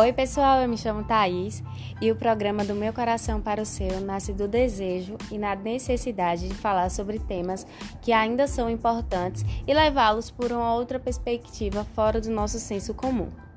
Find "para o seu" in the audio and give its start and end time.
3.40-4.00